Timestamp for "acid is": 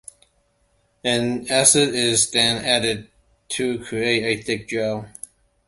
1.47-2.31